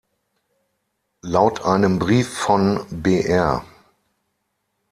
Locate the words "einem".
1.63-1.99